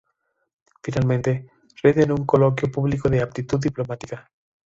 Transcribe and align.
Finalmente, 0.81 1.51
rinden 1.83 2.11
un 2.11 2.25
Coloquio 2.25 2.71
Público 2.71 3.07
de 3.07 3.21
Aptitud 3.21 3.59
Diplomática. 3.59 4.31